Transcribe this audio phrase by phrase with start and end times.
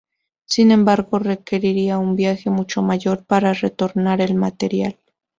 [0.47, 4.97] Sin embargo, requeriría un viaje mucho mayor para retornar el material.